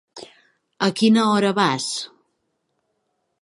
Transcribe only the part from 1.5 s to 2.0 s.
vas?